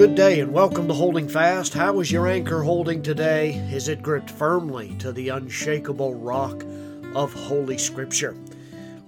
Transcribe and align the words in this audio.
good 0.00 0.14
day 0.14 0.40
and 0.40 0.50
welcome 0.50 0.88
to 0.88 0.94
Holding 0.94 1.28
Fast. 1.28 1.74
How 1.74 2.00
is 2.00 2.10
your 2.10 2.26
anchor 2.26 2.62
holding 2.62 3.02
today? 3.02 3.56
Is 3.70 3.88
it 3.88 4.02
gripped 4.02 4.30
firmly 4.30 4.94
to 4.94 5.12
the 5.12 5.28
unshakable 5.28 6.14
rock 6.14 6.64
of 7.14 7.34
Holy 7.34 7.76
Scripture? 7.76 8.34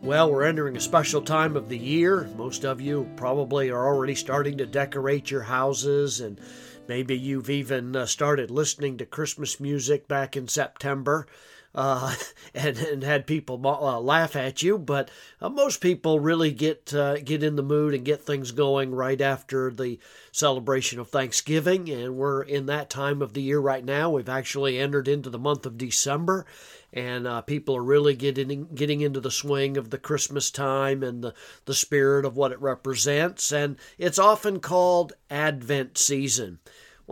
Well, 0.03 0.31
we're 0.31 0.43
entering 0.45 0.77
a 0.77 0.81
special 0.81 1.23
time 1.23 1.57
of 1.57 1.71
the 1.71 1.79
year. 1.79 2.29
Most 2.36 2.67
of 2.67 2.79
you 2.79 3.11
probably 3.17 3.71
are 3.71 3.86
already 3.86 4.14
starting 4.14 4.59
to 4.59 4.67
decorate 4.67 5.31
your 5.31 5.41
houses, 5.41 6.21
and 6.21 6.39
maybe 6.86 7.17
you've 7.17 7.49
even 7.49 7.96
uh, 7.96 8.04
started 8.04 8.50
listening 8.50 8.99
to 8.99 9.07
Christmas 9.07 9.59
music 9.59 10.07
back 10.09 10.36
in 10.36 10.46
September 10.46 11.27
uh, 11.75 12.14
and, 12.54 12.79
and 12.79 13.03
had 13.03 13.26
people 13.26 13.61
uh, 13.67 14.00
laugh 14.00 14.36
at 14.36 14.63
you. 14.63 14.79
But 14.79 15.11
uh, 15.40 15.49
most 15.49 15.80
people 15.80 16.21
really 16.21 16.50
get 16.53 16.93
uh, 16.94 17.18
get 17.18 17.43
in 17.43 17.57
the 17.57 17.63
mood 17.63 17.94
and 17.94 18.04
get 18.04 18.22
things 18.22 18.53
going 18.53 18.94
right 18.94 19.21
after 19.21 19.71
the 19.71 19.99
celebration 20.30 20.99
of 20.99 21.08
Thanksgiving, 21.08 21.89
and 21.89 22.16
we're 22.16 22.43
in 22.43 22.66
that 22.66 22.90
time 22.90 23.22
of 23.22 23.32
the 23.32 23.43
year 23.43 23.61
right 23.61 23.85
now. 23.85 24.11
We've 24.11 24.29
actually 24.29 24.79
entered 24.79 25.08
into 25.08 25.30
the 25.30 25.39
month 25.39 25.66
of 25.66 25.79
December, 25.79 26.46
and 26.93 27.27
uh, 27.27 27.43
people 27.43 27.77
are 27.77 27.82
really 27.82 28.14
getting 28.14 28.68
getting 28.75 29.00
into 29.00 29.21
the 29.21 29.30
swing 29.30 29.77
of 29.77 29.91
the 29.91 29.99
Christmas 29.99 30.50
time 30.50 31.02
and 31.02 31.22
the 31.22 31.35
the 31.64 31.75
spirit 31.75 32.25
of 32.25 32.36
what 32.36 32.52
it 32.52 32.61
represents, 32.61 33.52
and 33.52 33.77
it's 33.98 34.19
often 34.19 34.61
called 34.61 35.12
Advent 35.30 35.98
season 35.98 36.58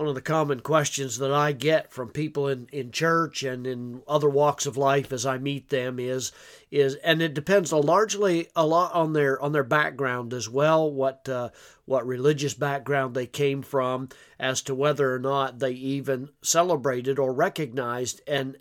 one 0.00 0.08
of 0.08 0.14
the 0.14 0.22
common 0.22 0.60
questions 0.60 1.18
that 1.18 1.30
I 1.30 1.52
get 1.52 1.92
from 1.92 2.08
people 2.08 2.48
in, 2.48 2.70
in 2.72 2.90
church 2.90 3.42
and 3.42 3.66
in 3.66 4.00
other 4.08 4.30
walks 4.30 4.64
of 4.64 4.78
life 4.78 5.12
as 5.12 5.26
I 5.26 5.36
meet 5.36 5.68
them 5.68 5.98
is 5.98 6.32
is 6.70 6.94
and 6.94 7.20
it 7.20 7.34
depends 7.34 7.70
largely 7.70 8.48
a 8.56 8.66
lot 8.66 8.94
on 8.94 9.12
their 9.12 9.38
on 9.42 9.52
their 9.52 9.62
background 9.62 10.32
as 10.32 10.48
well 10.48 10.90
what 10.90 11.28
uh, 11.28 11.50
what 11.84 12.06
religious 12.06 12.54
background 12.54 13.14
they 13.14 13.26
came 13.26 13.60
from 13.60 14.08
as 14.38 14.62
to 14.62 14.74
whether 14.74 15.14
or 15.14 15.18
not 15.18 15.58
they 15.58 15.72
even 15.72 16.30
celebrated 16.40 17.18
or 17.18 17.34
recognized 17.34 18.22
an 18.26 18.56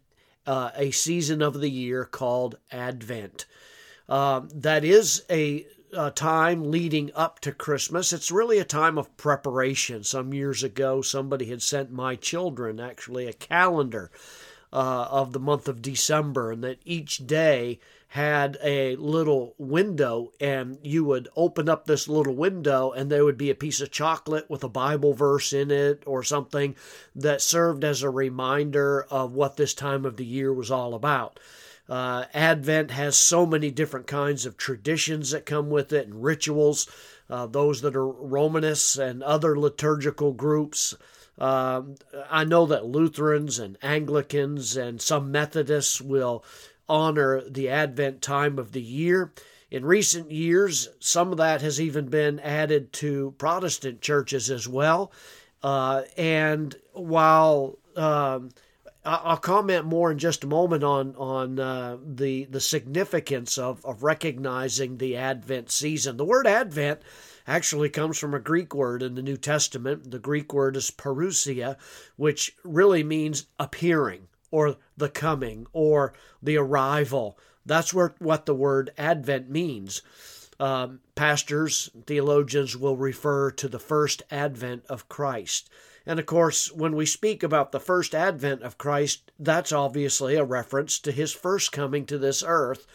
uh, 0.45 0.71
a 0.75 0.91
season 0.91 1.41
of 1.41 1.61
the 1.61 1.71
year 1.71 2.03
called 2.03 2.57
Advent. 2.69 3.45
Uh, 4.09 4.41
that 4.53 4.83
is 4.83 5.23
a 5.29 5.65
uh, 5.93 6.11
time 6.11 6.71
leading 6.71 7.11
up 7.15 7.39
to 7.39 7.51
Christmas. 7.51 8.13
It's 8.13 8.31
really 8.31 8.59
a 8.59 8.65
time 8.65 8.97
of 8.97 9.15
preparation. 9.17 10.03
Some 10.03 10.33
years 10.33 10.63
ago, 10.63 11.01
somebody 11.01 11.45
had 11.45 11.61
sent 11.61 11.91
my 11.91 12.15
children 12.15 12.79
actually 12.79 13.27
a 13.27 13.33
calendar 13.33 14.11
uh, 14.71 15.07
of 15.09 15.33
the 15.33 15.39
month 15.39 15.67
of 15.67 15.81
December, 15.81 16.51
and 16.51 16.63
that 16.63 16.79
each 16.85 17.25
day 17.25 17.79
had 18.13 18.57
a 18.63 18.95
little 18.95 19.53
window, 19.59 20.31
and 20.39 20.79
you 20.81 21.03
would 21.03 21.29
open 21.35 21.69
up 21.69 21.85
this 21.85 22.07
little 22.07 22.35
window, 22.35 22.91
and 22.91 23.11
there 23.11 23.23
would 23.23 23.37
be 23.37 23.51
a 23.51 23.55
piece 23.55 23.81
of 23.81 23.91
chocolate 23.91 24.49
with 24.49 24.63
a 24.63 24.69
Bible 24.69 25.13
verse 25.13 25.53
in 25.53 25.69
it 25.69 26.01
or 26.07 26.23
something 26.23 26.75
that 27.15 27.41
served 27.41 27.83
as 27.83 28.01
a 28.01 28.09
reminder 28.09 29.05
of 29.11 29.33
what 29.33 29.57
this 29.57 29.75
time 29.75 30.05
of 30.05 30.17
the 30.17 30.25
year 30.25 30.51
was 30.51 30.71
all 30.71 30.95
about. 30.95 31.39
Uh, 31.87 32.25
Advent 32.33 32.91
has 32.91 33.15
so 33.15 33.45
many 33.45 33.71
different 33.71 34.07
kinds 34.07 34.45
of 34.45 34.57
traditions 34.57 35.31
that 35.31 35.45
come 35.45 35.69
with 35.69 35.91
it 35.93 36.07
and 36.07 36.23
rituals. 36.23 36.87
Uh, 37.29 37.45
those 37.45 37.81
that 37.81 37.95
are 37.95 38.07
Romanists 38.07 38.97
and 38.97 39.21
other 39.21 39.57
liturgical 39.57 40.33
groups. 40.33 40.95
Uh, 41.39 41.81
I 42.29 42.43
know 42.43 42.65
that 42.65 42.85
Lutherans 42.85 43.59
and 43.59 43.77
Anglicans 43.81 44.75
and 44.75 45.01
some 45.01 45.31
Methodists 45.31 46.01
will 46.01 46.43
honor 46.87 47.41
the 47.47 47.69
Advent 47.69 48.21
time 48.21 48.59
of 48.59 48.73
the 48.73 48.81
year. 48.81 49.31
In 49.71 49.85
recent 49.85 50.31
years, 50.31 50.89
some 50.99 51.31
of 51.31 51.37
that 51.37 51.61
has 51.61 51.79
even 51.79 52.07
been 52.07 52.39
added 52.39 52.91
to 52.93 53.35
Protestant 53.37 54.01
churches 54.01 54.49
as 54.49 54.67
well. 54.67 55.11
Uh, 55.61 56.03
and 56.17 56.75
while 56.93 57.77
um, 57.95 58.49
I'll 59.09 59.37
comment 59.37 59.85
more 59.85 60.11
in 60.11 60.19
just 60.19 60.43
a 60.43 60.47
moment 60.47 60.83
on 60.83 61.15
on 61.15 61.59
uh, 61.59 61.97
the 62.05 62.45
the 62.45 62.59
significance 62.59 63.57
of 63.57 63.83
of 63.85 64.03
recognizing 64.03 64.97
the 64.97 65.17
Advent 65.17 65.71
season. 65.71 66.17
The 66.17 66.25
word 66.25 66.45
Advent 66.45 67.01
actually 67.47 67.89
comes 67.89 68.19
from 68.19 68.33
a 68.33 68.39
Greek 68.39 68.75
word 68.75 69.01
in 69.01 69.15
the 69.15 69.23
New 69.23 69.37
Testament. 69.37 70.11
The 70.11 70.19
Greek 70.19 70.53
word 70.53 70.75
is 70.75 70.91
parousia, 70.91 71.77
which 72.15 72.55
really 72.63 73.03
means 73.03 73.47
appearing 73.57 74.27
or 74.51 74.77
the 74.95 75.09
coming 75.09 75.65
or 75.73 76.13
the 76.41 76.57
arrival. 76.57 77.37
That's 77.65 77.93
where, 77.93 78.15
what 78.19 78.45
the 78.45 78.55
word 78.55 78.91
Advent 78.97 79.49
means. 79.49 80.01
Um, 80.59 80.99
pastors, 81.15 81.89
theologians 82.05 82.75
will 82.75 82.97
refer 82.97 83.51
to 83.51 83.67
the 83.67 83.79
first 83.79 84.23
advent 84.29 84.85
of 84.89 85.07
Christ. 85.07 85.69
And 86.05 86.19
of 86.19 86.25
course, 86.25 86.71
when 86.71 86.95
we 86.95 87.05
speak 87.05 87.43
about 87.43 87.71
the 87.71 87.79
first 87.79 88.13
advent 88.13 88.63
of 88.63 88.77
Christ, 88.77 89.31
that's 89.39 89.71
obviously 89.71 90.35
a 90.35 90.43
reference 90.43 90.99
to 90.99 91.11
his 91.11 91.31
first 91.31 91.71
coming 91.71 92.05
to 92.07 92.17
this 92.17 92.43
earth 92.45 92.87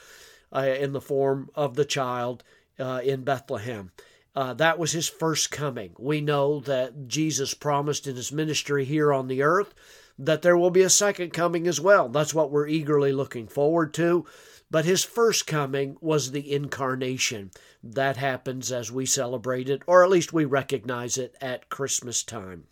uh, 0.52 0.75
in 0.78 0.92
the 0.92 1.00
form 1.00 1.50
of 1.54 1.75
the 1.75 1.84
child 1.84 2.44
uh, 2.78 3.00
in 3.04 3.22
Bethlehem. 3.22 3.92
Uh, 4.36 4.52
that 4.54 4.78
was 4.78 4.92
his 4.92 5.08
first 5.08 5.50
coming. 5.50 5.92
We 5.98 6.20
know 6.20 6.60
that 6.60 7.06
Jesus 7.06 7.54
promised 7.54 8.06
in 8.06 8.16
his 8.16 8.32
ministry 8.32 8.84
here 8.84 9.12
on 9.12 9.28
the 9.28 9.42
earth 9.42 9.75
that 10.19 10.42
there 10.42 10.56
will 10.56 10.70
be 10.70 10.82
a 10.82 10.91
second 10.91 11.32
coming 11.32 11.66
as 11.66 11.81
well. 11.81 12.08
That's 12.08 12.34
what 12.34 12.50
we're 12.50 12.69
eagerly 12.69 13.12
looking 13.12 13.46
forward 13.46 13.94
to. 13.94 14.26
But 14.74 14.86
his 14.86 15.04
first 15.04 15.46
coming 15.46 15.98
was 16.00 16.32
the 16.32 16.52
incarnation. 16.52 17.52
That 17.80 18.16
happens 18.16 18.72
as 18.72 18.90
we 18.90 19.06
celebrate 19.06 19.68
it, 19.68 19.82
or 19.86 20.02
at 20.02 20.10
least 20.10 20.32
we 20.32 20.44
recognize 20.44 21.16
it 21.16 21.36
at 21.40 21.68
Christmas 21.68 22.24
time. 22.24 22.64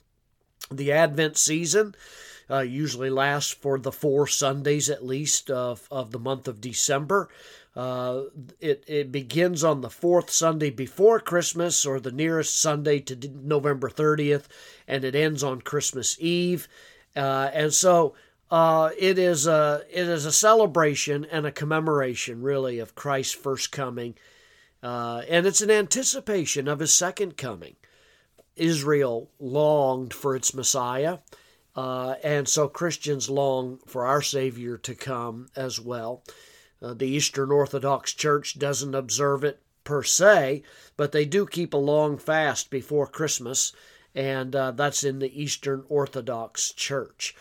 The 0.68 0.90
Advent 0.90 1.36
season 1.36 1.94
uh, 2.50 2.62
usually 2.62 3.08
lasts 3.08 3.52
for 3.52 3.78
the 3.78 3.92
four 3.92 4.26
Sundays 4.26 4.90
at 4.90 5.06
least 5.06 5.48
of, 5.48 5.86
of 5.92 6.10
the 6.10 6.18
month 6.18 6.48
of 6.48 6.60
December. 6.60 7.28
Uh, 7.76 8.22
it, 8.58 8.82
it 8.88 9.12
begins 9.12 9.62
on 9.62 9.80
the 9.80 9.88
fourth 9.88 10.28
Sunday 10.28 10.70
before 10.70 11.20
Christmas 11.20 11.86
or 11.86 12.00
the 12.00 12.10
nearest 12.10 12.60
Sunday 12.60 12.98
to 12.98 13.28
November 13.28 13.88
30th, 13.88 14.46
and 14.88 15.04
it 15.04 15.14
ends 15.14 15.44
on 15.44 15.60
Christmas 15.60 16.16
Eve. 16.18 16.66
Uh, 17.14 17.48
and 17.52 17.72
so 17.72 18.16
uh, 18.52 18.90
it 18.98 19.18
is 19.18 19.46
a 19.46 19.82
it 19.90 20.06
is 20.06 20.26
a 20.26 20.30
celebration 20.30 21.24
and 21.24 21.46
a 21.46 21.50
commemoration, 21.50 22.42
really, 22.42 22.78
of 22.78 22.94
Christ's 22.94 23.32
first 23.32 23.72
coming, 23.72 24.14
uh, 24.82 25.22
and 25.26 25.46
it's 25.46 25.62
an 25.62 25.70
anticipation 25.70 26.68
of 26.68 26.80
his 26.80 26.92
second 26.92 27.38
coming. 27.38 27.76
Israel 28.54 29.30
longed 29.40 30.12
for 30.12 30.36
its 30.36 30.52
Messiah, 30.52 31.20
uh, 31.74 32.16
and 32.22 32.46
so 32.46 32.68
Christians 32.68 33.30
long 33.30 33.78
for 33.86 34.04
our 34.04 34.20
Savior 34.20 34.76
to 34.76 34.94
come 34.94 35.48
as 35.56 35.80
well. 35.80 36.22
Uh, 36.82 36.92
the 36.92 37.08
Eastern 37.08 37.50
Orthodox 37.50 38.12
Church 38.12 38.58
doesn't 38.58 38.94
observe 38.94 39.44
it 39.44 39.62
per 39.82 40.02
se, 40.02 40.62
but 40.98 41.12
they 41.12 41.24
do 41.24 41.46
keep 41.46 41.72
a 41.72 41.78
long 41.78 42.18
fast 42.18 42.68
before 42.68 43.06
Christmas, 43.06 43.72
and 44.14 44.54
uh, 44.54 44.72
that's 44.72 45.04
in 45.04 45.20
the 45.20 45.42
Eastern 45.42 45.84
Orthodox 45.88 46.70
Church. 46.74 47.34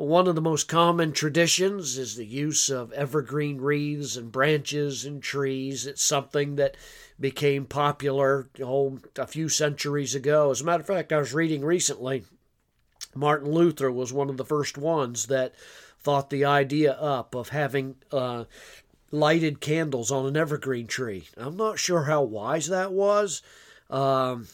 One 0.00 0.26
of 0.28 0.34
the 0.34 0.40
most 0.40 0.66
common 0.66 1.12
traditions 1.12 1.98
is 1.98 2.16
the 2.16 2.24
use 2.24 2.70
of 2.70 2.90
evergreen 2.94 3.60
wreaths 3.60 4.16
and 4.16 4.32
branches 4.32 5.04
and 5.04 5.22
trees. 5.22 5.86
It's 5.86 6.02
something 6.02 6.56
that 6.56 6.78
became 7.20 7.66
popular 7.66 8.48
oh, 8.64 8.98
a 9.18 9.26
few 9.26 9.50
centuries 9.50 10.14
ago. 10.14 10.52
As 10.52 10.62
a 10.62 10.64
matter 10.64 10.80
of 10.80 10.86
fact, 10.86 11.12
I 11.12 11.18
was 11.18 11.34
reading 11.34 11.62
recently, 11.62 12.24
Martin 13.14 13.52
Luther 13.52 13.92
was 13.92 14.10
one 14.10 14.30
of 14.30 14.38
the 14.38 14.44
first 14.44 14.78
ones 14.78 15.26
that 15.26 15.54
thought 15.98 16.30
the 16.30 16.46
idea 16.46 16.92
up 16.92 17.34
of 17.34 17.50
having 17.50 17.96
uh, 18.10 18.44
lighted 19.10 19.60
candles 19.60 20.10
on 20.10 20.24
an 20.24 20.34
evergreen 20.34 20.86
tree. 20.86 21.28
I'm 21.36 21.58
not 21.58 21.78
sure 21.78 22.04
how 22.04 22.22
wise 22.22 22.68
that 22.68 22.90
was. 22.90 23.42
Um, 23.90 24.48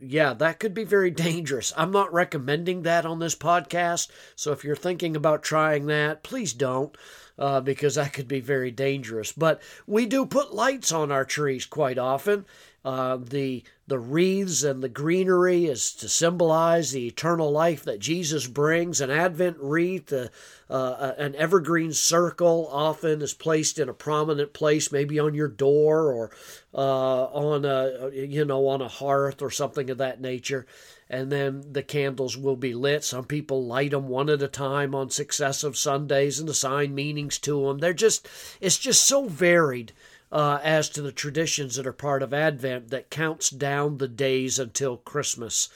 yeah, 0.00 0.32
that 0.34 0.58
could 0.58 0.74
be 0.74 0.84
very 0.84 1.10
dangerous. 1.10 1.72
I'm 1.76 1.90
not 1.90 2.12
recommending 2.12 2.82
that 2.82 3.06
on 3.06 3.18
this 3.18 3.34
podcast. 3.34 4.08
So 4.34 4.52
if 4.52 4.64
you're 4.64 4.76
thinking 4.76 5.16
about 5.16 5.42
trying 5.42 5.86
that, 5.86 6.22
please 6.22 6.52
don't 6.52 6.96
uh, 7.38 7.60
because 7.60 7.96
that 7.96 8.12
could 8.12 8.28
be 8.28 8.40
very 8.40 8.70
dangerous. 8.70 9.32
But 9.32 9.60
we 9.86 10.06
do 10.06 10.26
put 10.26 10.54
lights 10.54 10.92
on 10.92 11.12
our 11.12 11.24
trees 11.24 11.66
quite 11.66 11.98
often. 11.98 12.46
Uh, 12.86 13.16
the 13.16 13.64
the 13.88 13.98
wreaths 13.98 14.62
and 14.62 14.80
the 14.80 14.88
greenery 14.88 15.64
is 15.64 15.92
to 15.92 16.08
symbolize 16.08 16.92
the 16.92 17.08
eternal 17.08 17.50
life 17.50 17.82
that 17.82 17.98
Jesus 17.98 18.46
brings. 18.46 19.00
An 19.00 19.10
Advent 19.10 19.56
wreath, 19.58 20.12
uh, 20.12 20.28
uh, 20.70 21.12
an 21.18 21.34
evergreen 21.34 21.92
circle, 21.92 22.68
often 22.70 23.22
is 23.22 23.34
placed 23.34 23.80
in 23.80 23.88
a 23.88 23.92
prominent 23.92 24.52
place, 24.52 24.92
maybe 24.92 25.18
on 25.18 25.34
your 25.34 25.48
door 25.48 26.12
or 26.12 26.30
uh, 26.72 27.24
on 27.24 27.64
a 27.64 28.10
you 28.12 28.44
know 28.44 28.68
on 28.68 28.80
a 28.80 28.88
hearth 28.88 29.42
or 29.42 29.50
something 29.50 29.90
of 29.90 29.98
that 29.98 30.20
nature 30.20 30.64
and 31.08 31.30
then 31.30 31.62
the 31.70 31.82
candles 31.82 32.36
will 32.36 32.56
be 32.56 32.74
lit. 32.74 33.04
Some 33.04 33.24
people 33.24 33.64
light 33.64 33.92
them 33.92 34.08
one 34.08 34.28
at 34.28 34.42
a 34.42 34.48
time 34.48 34.94
on 34.94 35.10
successive 35.10 35.76
Sundays 35.76 36.40
and 36.40 36.48
assign 36.48 36.94
meanings 36.94 37.38
to 37.40 37.66
them. 37.66 37.78
They're 37.78 37.92
just, 37.92 38.28
it's 38.60 38.78
just 38.78 39.04
so 39.04 39.28
varied 39.28 39.92
uh, 40.32 40.58
as 40.62 40.88
to 40.90 41.02
the 41.02 41.12
traditions 41.12 41.76
that 41.76 41.86
are 41.86 41.92
part 41.92 42.22
of 42.22 42.34
Advent 42.34 42.90
that 42.90 43.10
counts 43.10 43.50
down 43.50 43.98
the 43.98 44.08
days 44.08 44.58
until 44.58 44.96
Christmas. 44.96 45.68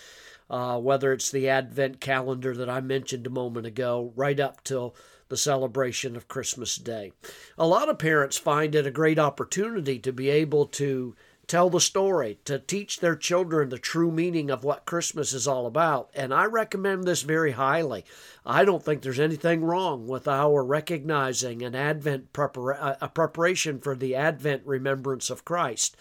uh, 0.51 0.79
whether 0.79 1.13
it's 1.13 1.31
the 1.31 1.49
Advent 1.49 2.01
calendar 2.01 2.57
that 2.57 2.69
I 2.69 2.81
mentioned 2.81 3.27
a 3.27 3.31
moment 3.31 3.67
ago, 3.67 4.13
right 4.17 4.39
up 4.39 4.65
till 4.65 4.95
the 5.29 5.37
celebration 5.37 6.17
of 6.17 6.27
Christmas 6.27 6.75
Day. 6.77 7.13
A 7.57 7.67
lot 7.67 7.89
of 7.89 8.01
parents 8.01 8.37
find 8.37 8.75
it 8.75 8.87
a 8.87 8.91
great 8.91 9.19
opportunity 9.19 10.01
to 10.01 10.13
be 10.13 10.29
able 10.29 10.67
to 10.67 11.15
tell 11.51 11.69
the 11.69 11.81
story, 11.81 12.39
to 12.45 12.61
teach 12.61 13.01
their 13.01 13.17
children 13.17 13.71
the 13.71 13.79
true 13.79 14.13
meaning 14.13 14.51
of 14.51 14.63
what 14.63 14.87
Christmas 14.87 15.33
is 15.33 15.49
all 15.49 15.67
about. 15.67 16.09
And 16.15 16.33
I 16.33 16.45
recommend 16.45 17.03
this 17.03 17.23
very 17.23 17.51
highly. 17.51 18.05
I 18.47 18.65
don't 18.65 18.85
think 18.85 19.03
there's 19.03 19.19
anything 19.19 19.65
wrong 19.65 20.07
with 20.07 20.29
our 20.29 20.65
recognizing 20.65 21.63
an 21.63 21.75
Advent 21.75 22.33
prepara- 22.33 22.97
a 23.01 23.09
preparation 23.09 23.81
for 23.81 23.97
the 23.97 24.15
Advent 24.15 24.63
remembrance 24.65 25.29
of 25.29 25.45
Christ. 25.45 25.97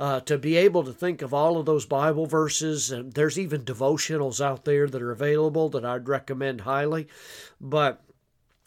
Uh, 0.00 0.18
to 0.20 0.36
be 0.36 0.56
able 0.56 0.82
to 0.82 0.92
think 0.92 1.22
of 1.22 1.32
all 1.32 1.58
of 1.58 1.66
those 1.66 1.86
Bible 1.86 2.26
verses, 2.26 2.90
and 2.90 3.12
there's 3.12 3.38
even 3.38 3.62
devotionals 3.62 4.44
out 4.44 4.64
there 4.64 4.88
that 4.88 5.00
are 5.00 5.12
available 5.12 5.68
that 5.68 5.84
I'd 5.84 6.08
recommend 6.08 6.62
highly. 6.62 7.06
But 7.60 8.02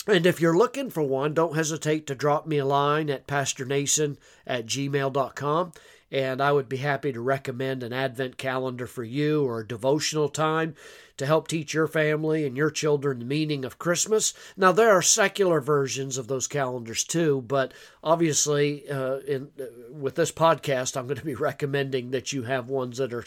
and 0.07 0.25
if 0.25 0.39
you're 0.39 0.57
looking 0.57 0.89
for 0.89 1.03
one, 1.03 1.33
don't 1.33 1.55
hesitate 1.55 2.07
to 2.07 2.15
drop 2.15 2.47
me 2.47 2.57
a 2.57 2.65
line 2.65 3.09
at 3.09 3.27
pastornason 3.27 4.17
at 4.47 4.65
gmail.com 4.65 5.73
and 6.11 6.41
I 6.41 6.51
would 6.51 6.67
be 6.67 6.77
happy 6.77 7.13
to 7.13 7.21
recommend 7.21 7.83
an 7.83 7.93
Advent 7.93 8.37
calendar 8.37 8.85
for 8.85 9.03
you 9.03 9.45
or 9.45 9.61
a 9.61 9.67
devotional 9.67 10.27
time 10.27 10.75
to 11.15 11.25
help 11.25 11.47
teach 11.47 11.73
your 11.73 11.87
family 11.87 12.45
and 12.45 12.57
your 12.57 12.69
children 12.69 13.19
the 13.19 13.25
meaning 13.25 13.63
of 13.63 13.79
Christmas. 13.79 14.33
Now, 14.57 14.71
there 14.71 14.89
are 14.89 15.01
secular 15.01 15.61
versions 15.61 16.17
of 16.17 16.27
those 16.27 16.47
calendars 16.47 17.03
too, 17.03 17.43
but 17.47 17.73
obviously, 18.03 18.89
uh, 18.89 19.19
in, 19.19 19.49
uh, 19.59 19.65
with 19.91 20.15
this 20.15 20.31
podcast, 20.31 20.97
I'm 20.97 21.07
going 21.07 21.17
to 21.17 21.25
be 21.25 21.35
recommending 21.51 22.11
that 22.11 22.33
you 22.33 22.43
have 22.43 22.69
ones 22.69 22.97
that 22.97 23.13
are 23.13 23.25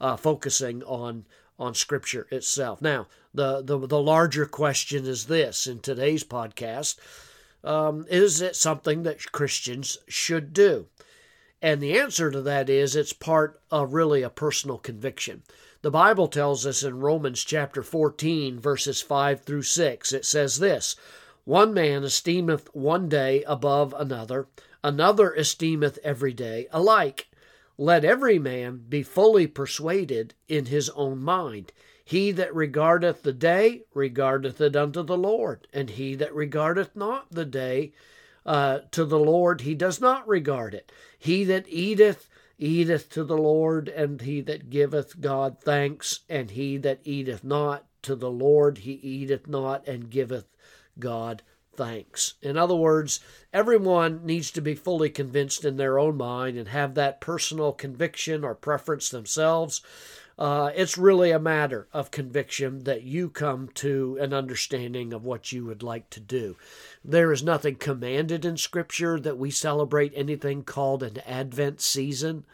uh, 0.00 0.16
focusing 0.16 0.82
on 0.84 1.26
on 1.56 1.72
Scripture 1.72 2.26
itself. 2.32 2.82
Now, 2.82 3.06
the, 3.32 3.62
the 3.62 3.78
the 3.86 4.00
larger 4.00 4.46
question 4.46 5.06
is 5.06 5.26
this 5.26 5.66
in 5.66 5.80
today's 5.80 6.24
podcast: 6.24 6.96
um, 7.62 8.06
Is 8.08 8.40
it 8.40 8.56
something 8.56 9.02
that 9.04 9.32
Christians 9.32 9.98
should 10.08 10.52
do? 10.52 10.86
And 11.64 11.80
the 11.80 11.98
answer 11.98 12.30
to 12.30 12.42
that 12.42 12.68
is 12.68 12.94
it's 12.94 13.14
part 13.14 13.58
of 13.70 13.94
really 13.94 14.20
a 14.20 14.28
personal 14.28 14.76
conviction. 14.76 15.44
The 15.80 15.90
Bible 15.90 16.28
tells 16.28 16.66
us 16.66 16.82
in 16.82 17.00
Romans 17.00 17.42
chapter 17.42 17.82
14, 17.82 18.60
verses 18.60 19.00
5 19.00 19.40
through 19.40 19.62
6, 19.62 20.12
it 20.12 20.26
says 20.26 20.58
this 20.58 20.94
One 21.46 21.72
man 21.72 22.04
esteemeth 22.04 22.68
one 22.74 23.08
day 23.08 23.44
above 23.44 23.94
another, 23.96 24.46
another 24.82 25.32
esteemeth 25.32 25.98
every 26.04 26.34
day 26.34 26.66
alike. 26.70 27.28
Let 27.78 28.04
every 28.04 28.38
man 28.38 28.84
be 28.86 29.02
fully 29.02 29.46
persuaded 29.46 30.34
in 30.46 30.66
his 30.66 30.90
own 30.90 31.22
mind. 31.22 31.72
He 32.04 32.30
that 32.32 32.54
regardeth 32.54 33.22
the 33.22 33.32
day 33.32 33.84
regardeth 33.94 34.60
it 34.60 34.76
unto 34.76 35.02
the 35.02 35.16
Lord, 35.16 35.66
and 35.72 35.88
he 35.88 36.14
that 36.16 36.34
regardeth 36.34 36.94
not 36.94 37.28
the 37.30 37.46
day 37.46 37.94
uh, 38.46 38.80
to 38.90 39.04
the 39.04 39.18
Lord, 39.18 39.62
he 39.62 39.74
does 39.74 40.00
not 40.00 40.26
regard 40.28 40.74
it. 40.74 40.92
He 41.18 41.44
that 41.44 41.66
eateth, 41.68 42.28
eateth 42.58 43.08
to 43.10 43.24
the 43.24 43.38
Lord, 43.38 43.88
and 43.88 44.20
he 44.20 44.40
that 44.42 44.70
giveth 44.70 45.20
God 45.20 45.60
thanks, 45.60 46.20
and 46.28 46.50
he 46.50 46.76
that 46.78 47.00
eateth 47.04 47.42
not 47.42 47.86
to 48.02 48.14
the 48.14 48.30
Lord, 48.30 48.78
he 48.78 48.92
eateth 48.92 49.48
not 49.48 49.86
and 49.88 50.10
giveth 50.10 50.46
God 50.98 51.42
thanks. 51.76 52.34
In 52.42 52.56
other 52.56 52.74
words, 52.74 53.20
everyone 53.52 54.24
needs 54.24 54.50
to 54.52 54.60
be 54.60 54.74
fully 54.74 55.10
convinced 55.10 55.64
in 55.64 55.76
their 55.76 55.98
own 55.98 56.16
mind 56.16 56.56
and 56.56 56.68
have 56.68 56.94
that 56.94 57.20
personal 57.20 57.72
conviction 57.72 58.44
or 58.44 58.54
preference 58.54 59.08
themselves. 59.08 59.80
Uh, 60.36 60.70
it's 60.74 60.98
really 60.98 61.30
a 61.30 61.38
matter 61.38 61.86
of 61.92 62.10
conviction 62.10 62.80
that 62.84 63.02
you 63.02 63.28
come 63.28 63.68
to 63.68 64.18
an 64.20 64.34
understanding 64.34 65.12
of 65.12 65.24
what 65.24 65.52
you 65.52 65.64
would 65.64 65.82
like 65.82 66.10
to 66.10 66.18
do. 66.18 66.56
There 67.04 67.30
is 67.32 67.42
nothing 67.42 67.76
commanded 67.76 68.44
in 68.44 68.56
Scripture 68.56 69.20
that 69.20 69.38
we 69.38 69.50
celebrate 69.50 70.12
anything 70.16 70.64
called 70.64 71.04
an 71.04 71.18
Advent 71.24 71.80
season, 71.80 72.44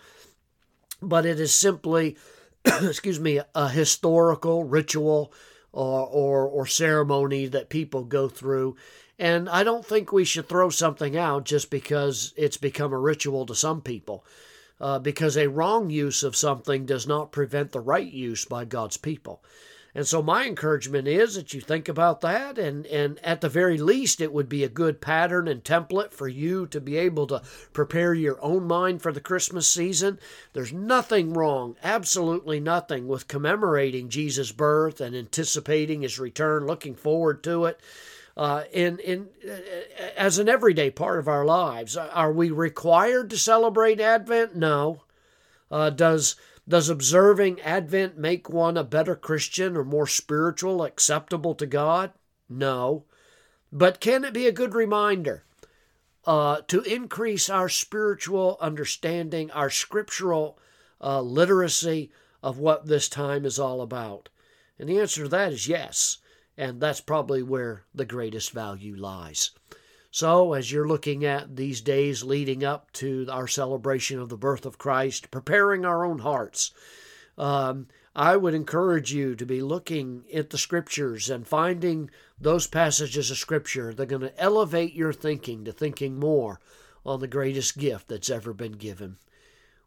but 1.00 1.24
it 1.24 1.40
is 1.40 1.54
simply, 1.54 2.18
excuse 2.64 3.18
me, 3.18 3.40
a 3.54 3.68
historical 3.70 4.64
ritual 4.64 5.32
or, 5.72 6.06
or, 6.06 6.46
or 6.46 6.66
ceremony 6.66 7.46
that 7.46 7.70
people 7.70 8.04
go 8.04 8.28
through. 8.28 8.76
And 9.18 9.48
I 9.48 9.64
don't 9.64 9.86
think 9.86 10.12
we 10.12 10.24
should 10.24 10.48
throw 10.48 10.68
something 10.68 11.16
out 11.16 11.44
just 11.44 11.70
because 11.70 12.34
it's 12.36 12.58
become 12.58 12.92
a 12.92 12.98
ritual 12.98 13.46
to 13.46 13.54
some 13.54 13.80
people 13.80 14.24
uh, 14.80 14.98
because 14.98 15.36
a 15.36 15.48
wrong 15.48 15.90
use 15.90 16.22
of 16.22 16.36
something 16.36 16.86
does 16.86 17.06
not 17.06 17.32
prevent 17.32 17.72
the 17.72 17.80
right 17.80 18.10
use 18.10 18.44
by 18.44 18.64
God's 18.64 18.96
people. 18.96 19.42
And 19.94 20.06
so 20.06 20.22
my 20.22 20.46
encouragement 20.46 21.08
is 21.08 21.34
that 21.34 21.52
you 21.52 21.60
think 21.60 21.88
about 21.88 22.20
that 22.20 22.58
and, 22.58 22.86
and 22.86 23.18
at 23.24 23.40
the 23.40 23.48
very 23.48 23.76
least 23.76 24.20
it 24.20 24.32
would 24.32 24.48
be 24.48 24.62
a 24.62 24.68
good 24.68 25.00
pattern 25.00 25.48
and 25.48 25.64
template 25.64 26.12
for 26.12 26.28
you 26.28 26.66
to 26.68 26.80
be 26.80 26.96
able 26.96 27.26
to 27.26 27.42
prepare 27.72 28.14
your 28.14 28.42
own 28.42 28.66
mind 28.66 29.02
for 29.02 29.12
the 29.12 29.20
Christmas 29.20 29.68
season. 29.68 30.20
There's 30.52 30.72
nothing 30.72 31.32
wrong, 31.32 31.74
absolutely 31.82 32.60
nothing 32.60 33.08
with 33.08 33.26
commemorating 33.26 34.10
Jesus' 34.10 34.52
birth 34.52 35.00
and 35.00 35.16
anticipating 35.16 36.02
his 36.02 36.20
return, 36.20 36.66
looking 36.66 36.94
forward 36.94 37.42
to 37.44 37.64
it 37.64 37.80
uh, 38.36 38.64
in 38.72 39.28
uh, 39.44 39.56
as 40.20 40.38
an 40.38 40.50
everyday 40.50 40.90
part 40.90 41.18
of 41.18 41.26
our 41.26 41.46
lives. 41.46 41.96
Are 41.96 42.30
we 42.30 42.50
required 42.50 43.30
to 43.30 43.38
celebrate 43.38 43.98
Advent? 43.98 44.54
No. 44.54 45.04
Uh, 45.70 45.88
does 45.88 46.36
does 46.68 46.90
observing 46.90 47.58
Advent 47.62 48.18
make 48.18 48.50
one 48.50 48.76
a 48.76 48.84
better 48.84 49.16
Christian 49.16 49.78
or 49.78 49.82
more 49.82 50.06
spiritual, 50.06 50.84
acceptable 50.84 51.54
to 51.54 51.64
God? 51.64 52.12
No. 52.50 53.06
But 53.72 53.98
can 53.98 54.24
it 54.24 54.34
be 54.34 54.46
a 54.46 54.52
good 54.52 54.74
reminder 54.74 55.44
uh, 56.26 56.60
to 56.68 56.82
increase 56.82 57.48
our 57.48 57.70
spiritual 57.70 58.58
understanding, 58.60 59.50
our 59.52 59.70
scriptural 59.70 60.58
uh, 61.00 61.22
literacy 61.22 62.12
of 62.42 62.58
what 62.58 62.86
this 62.86 63.08
time 63.08 63.46
is 63.46 63.58
all 63.58 63.80
about? 63.80 64.28
And 64.78 64.86
the 64.86 65.00
answer 65.00 65.22
to 65.22 65.28
that 65.30 65.54
is 65.54 65.66
yes. 65.66 66.18
And 66.58 66.78
that's 66.78 67.00
probably 67.00 67.42
where 67.42 67.84
the 67.94 68.04
greatest 68.04 68.50
value 68.50 68.94
lies. 68.94 69.52
So, 70.12 70.54
as 70.54 70.72
you're 70.72 70.88
looking 70.88 71.24
at 71.24 71.54
these 71.54 71.80
days 71.80 72.24
leading 72.24 72.64
up 72.64 72.90
to 72.94 73.28
our 73.30 73.46
celebration 73.46 74.18
of 74.18 74.28
the 74.28 74.36
birth 74.36 74.66
of 74.66 74.76
Christ, 74.76 75.30
preparing 75.30 75.84
our 75.84 76.04
own 76.04 76.18
hearts, 76.18 76.72
um, 77.38 77.86
I 78.14 78.36
would 78.36 78.54
encourage 78.54 79.12
you 79.12 79.36
to 79.36 79.46
be 79.46 79.62
looking 79.62 80.24
at 80.34 80.50
the 80.50 80.58
scriptures 80.58 81.30
and 81.30 81.46
finding 81.46 82.10
those 82.40 82.66
passages 82.66 83.30
of 83.30 83.38
scripture 83.38 83.94
that 83.94 84.02
are 84.02 84.06
going 84.06 84.22
to 84.22 84.40
elevate 84.40 84.94
your 84.94 85.12
thinking 85.12 85.64
to 85.64 85.72
thinking 85.72 86.18
more 86.18 86.58
on 87.06 87.20
the 87.20 87.28
greatest 87.28 87.78
gift 87.78 88.08
that's 88.08 88.30
ever 88.30 88.52
been 88.52 88.72
given. 88.72 89.16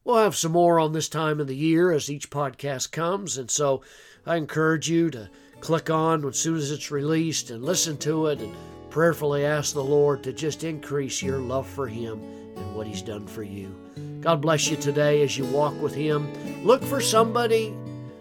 We'll 0.05 0.17
have 0.17 0.36
some 0.36 0.51
more 0.51 0.81
on 0.81 0.91
this 0.91 1.07
time 1.07 1.39
of 1.39 1.48
the 1.48 1.55
year 1.55 1.93
as 1.93 2.12
each 2.12 2.29
podcast 2.29 2.91
comes, 2.91 3.38
and 3.38 3.50
so 3.50 3.83
I 4.25 4.36
encourage 4.36 4.89
you 4.89 5.10
to 5.12 5.29
click 5.62 5.89
on 5.89 6.25
as 6.25 6.38
soon 6.38 6.57
as 6.57 6.72
it's 6.72 6.91
released 6.91 7.50
and 7.50 7.63
listen 7.63 7.95
to 8.00 8.27
it 8.27 8.41
and 8.41 8.53
prayerfully 8.89 9.45
ask 9.45 9.74
the 9.74 9.81
Lord 9.81 10.22
to 10.24 10.33
just 10.33 10.65
increase 10.65 11.24
your 11.24 11.38
love 11.38 11.65
for 11.65 11.88
Him 11.88 12.22
and 12.57 12.75
what 12.75 12.86
He's 12.86 13.01
done 13.01 13.25
for 13.25 13.43
you. 13.43 13.74
God 14.19 14.41
bless 14.41 14.67
you 14.67 14.75
today 14.75 15.22
as 15.22 15.38
you 15.38 15.45
walk 15.45 15.74
with 15.81 15.95
Him. 15.95 16.27
Look 16.65 16.83
for 16.83 17.00
somebody 17.00 17.74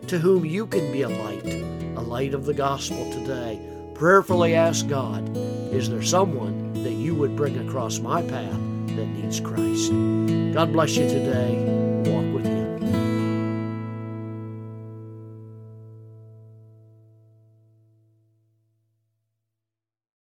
to 0.07 0.21
whom 0.21 0.45
you 0.45 0.69
can 0.69 0.93
be 0.93 1.03
a 1.03 1.09
light, 1.09 1.45
a 1.45 2.01
light 2.01 2.33
of 2.33 2.47
the 2.47 2.55
gospel 2.55 3.11
today. 3.11 3.61
Prayerfully 3.95 4.55
ask 4.55 4.87
God, 4.87 5.37
is 5.73 5.91
there 5.91 6.03
someone 6.03 6.75
that 6.85 6.93
you 6.93 7.17
would 7.17 7.35
bring 7.35 7.59
across 7.59 7.99
my 7.99 8.23
path 8.23 8.72
that 8.97 9.07
needs 9.07 9.41
Christ? 9.41 9.91
God 10.55 10.73
bless 10.73 10.97
you 10.97 11.09
today. 11.09 11.82